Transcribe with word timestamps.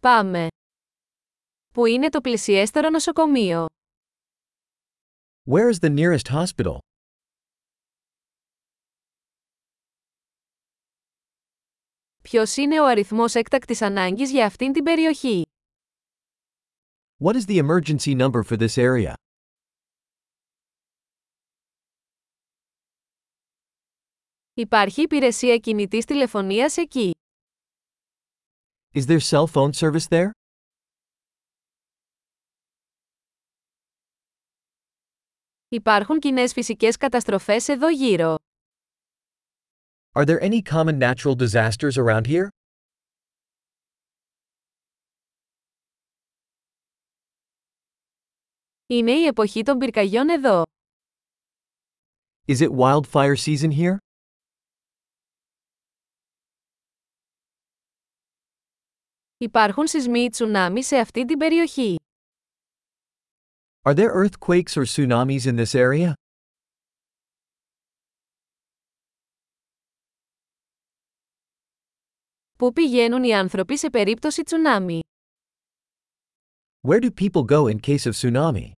Πάμε. 0.00 0.46
Πού 1.74 1.86
είναι 1.86 2.08
το 2.08 2.20
πλησιέστερο 2.20 2.90
νοσοκομείο; 2.90 3.66
Where 5.50 5.72
is 5.72 5.78
the 5.80 5.96
nearest 5.98 6.32
hospital? 6.32 6.78
Ποιος 12.22 12.56
είναι 12.56 12.80
ο 12.80 12.86
αριθμός 12.86 13.34
έκτακτης 13.34 13.82
ανάγκης 13.82 14.30
για 14.30 14.46
αυτήν 14.46 14.72
την 14.72 14.84
περιοχή; 14.84 15.42
What 17.24 17.34
is 17.34 17.44
the 17.46 17.66
emergency 17.66 18.16
number 18.16 18.42
for 18.42 18.58
this 18.58 18.76
area? 18.76 19.12
Υπάρχει 24.54 25.02
υπηρεσία 25.02 25.56
κινητής 25.56 26.04
τηλεφωνίας 26.04 26.76
εκεί. 26.76 27.10
Is 28.97 29.05
there 29.07 29.19
cell 29.19 29.47
phone 29.47 29.73
service 29.73 30.07
there? 30.07 30.31
Υπάρχουν 35.69 36.19
κοινέ 36.19 36.47
φυσικές 36.47 36.97
καταστροφές 36.97 37.67
εδώ 37.67 37.89
γύρω. 37.89 38.35
Are 40.15 40.25
there 40.25 40.39
any 40.41 40.61
common 40.61 40.97
natural 40.99 41.35
disasters 41.35 41.97
around 41.97 42.27
here? 42.27 42.47
Είναι 48.87 49.11
η 49.11 49.25
εποχή 49.25 49.63
των 49.63 49.77
πυρκαγιών 49.77 50.29
εδώ. 50.29 50.63
Is 52.47 52.59
it 52.61 52.69
wildfire 52.69 53.35
season 53.35 53.71
here? 53.71 53.97
Υπάρχουν 59.40 59.86
σεισμοί 59.86 60.20
ή 60.20 60.28
τσουνάμι 60.28 60.84
σε 60.84 60.96
αυτή 60.96 61.24
την 61.24 61.38
περιοχή; 61.38 61.96
Are 63.82 63.94
there 63.94 64.12
earthquakes 64.12 64.76
or 64.76 64.84
tsunamis 64.84 65.40
in 65.44 65.64
this 65.64 65.72
area? 65.74 66.12
Πού 72.58 72.72
πηγαίνουν 72.72 73.24
οι 73.24 73.34
άνθρωποι 73.34 73.78
σε 73.78 73.90
περίπτωση 73.90 74.42
τσουνάμι; 74.42 75.00
Where 76.88 77.00
do 77.00 77.10
people 77.20 77.44
go 77.44 77.66
in 77.66 77.80
case 77.86 78.04
of 78.04 78.12
tsunami? 78.12 78.70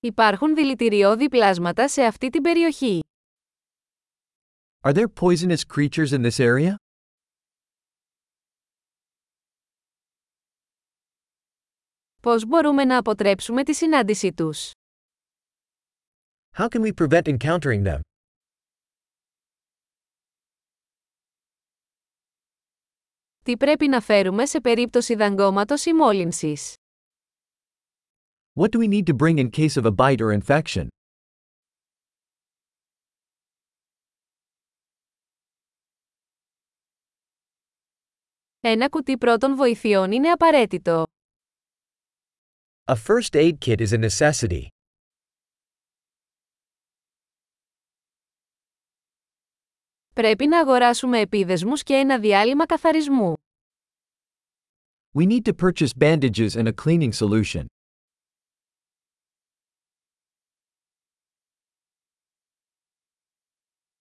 Υπάρχουν 0.00 0.54
δηλητηριώδη 0.54 1.28
πλάσματα 1.28 1.88
σε 1.88 2.02
αυτή 2.04 2.30
την 2.30 2.42
περιοχή; 2.42 3.00
Are 4.85 4.93
there 4.93 5.07
poisonous 5.07 5.63
creatures 5.63 6.11
in 6.13 6.21
this 6.21 6.39
area? 6.39 6.75
Πώς 12.21 12.45
μπορούμε 12.45 12.85
να 12.85 12.97
αποτρέψουμε 12.97 13.63
τη 13.63 13.73
συνάντησή 13.73 14.33
τους? 14.33 14.71
How 16.57 16.67
can 16.67 16.81
we 16.81 16.93
prevent 16.93 17.37
encountering 17.37 17.83
them? 17.83 17.99
Τι 23.43 23.57
πρέπει 23.57 23.87
να 23.87 24.01
φέρουμε 24.01 24.45
σε 24.45 24.61
περίπτωση 24.61 25.15
δαγκώματος 25.15 25.85
ή 25.85 25.93
μόλυνσης? 25.93 26.73
What 28.53 28.69
do 28.69 28.79
we 28.79 28.87
need 28.87 29.05
to 29.05 29.13
bring 29.13 29.37
in 29.37 29.49
case 29.49 29.77
of 29.77 29.85
a 29.85 29.91
bite 29.91 30.21
or 30.21 30.31
infection? 30.41 30.87
Ένα 38.68 38.88
κουτί 38.88 39.18
πρώτων 39.18 39.56
βοηθειών 39.56 40.12
είναι 40.12 40.30
απαραίτητο. 40.30 41.04
A 42.84 42.94
first 42.94 43.34
aid 43.34 43.52
kit 43.66 43.76
is 43.76 43.92
a 43.92 44.08
necessity. 44.08 44.66
Πρέπει 50.14 50.46
να 50.46 50.60
αγοράσουμε 50.60 51.20
επίδεσμους 51.20 51.82
και 51.82 51.94
ένα 51.94 52.20
διάλειμμα 52.20 52.66
καθαρισμού. 52.66 53.34
We 55.18 55.26
need 55.26 55.42
to 55.42 55.52
purchase 55.52 55.92
bandages 55.98 56.50
and 56.56 56.66
a 56.66 56.72
cleaning 56.84 57.12
solution. 57.12 57.64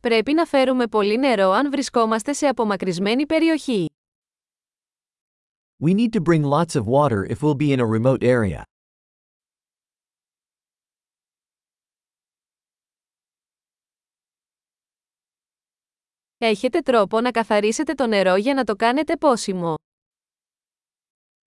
Πρέπει 0.00 0.32
να 0.32 0.44
φέρουμε 0.44 0.86
πολύ 0.86 1.16
νερό 1.18 1.50
αν 1.50 1.70
βρισκόμαστε 1.70 2.32
σε 2.32 2.46
απομακρυσμένη 2.46 3.26
περιοχή. 3.26 3.95
We 5.78 5.92
need 5.92 6.12
to 6.14 6.20
bring 6.20 6.42
lots 6.42 6.74
of 6.74 6.86
water 6.86 7.26
if 7.26 7.42
we'll 7.42 7.54
be 7.54 7.70
in 7.72 7.80
a 7.80 7.86
remote 7.86 8.22
area. 8.22 8.62
Έχετε 16.38 16.80
τρόπο 16.80 17.20
να 17.20 17.30
καθαρίσετε 17.30 17.94
το 17.94 18.06
νερό 18.06 18.36
για 18.36 18.54
να 18.54 18.64
το 18.64 18.76
κάνετε 18.76 19.16
πόσιμο. 19.16 19.74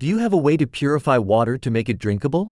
Do 0.00 0.04
you 0.04 0.18
have 0.18 0.32
a 0.32 0.42
way 0.42 0.56
to 0.56 0.66
purify 0.66 1.18
water 1.18 1.58
to 1.58 1.70
make 1.70 1.88
it 1.88 1.96
drinkable? 2.06 2.44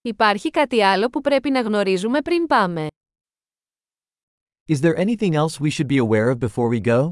Υπάρχει 0.00 0.50
κάτι 0.50 0.82
άλλο 0.82 1.08
που 1.08 1.20
πρέπει 1.20 1.50
να 1.50 1.60
γνωρίζουμε 1.60 2.20
πριν 2.22 2.46
πάμε. 2.46 2.86
Is 4.65 4.79
there 4.81 4.95
anything 4.97 5.35
else 5.35 5.59
we 5.59 5.69
should 5.69 5.87
be 5.87 5.97
aware 5.97 6.29
of 6.29 6.39
before 6.39 6.69
we 6.69 6.79
go? 6.79 7.11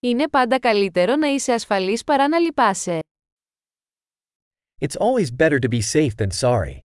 Είναι 0.00 0.28
πάντα 0.28 0.58
καλύτερο 0.58 1.16
να 1.16 1.28
είσαι 1.28 1.52
ασφαλής 1.52 2.04
παρά 2.04 2.28
να 2.28 2.38
λυπάσαι. 2.38 2.98
It's 4.80 4.96
always 4.96 5.30
better 5.36 5.58
to 5.58 5.68
be 5.68 5.80
safe 5.80 6.14
than 6.16 6.30
sorry. 6.30 6.78